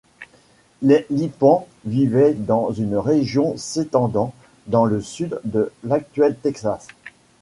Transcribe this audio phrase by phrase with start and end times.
[0.81, 4.33] Les Lipans vivaient dans une région s'étendant
[4.65, 6.87] dans le Sud de l'actuel Texas.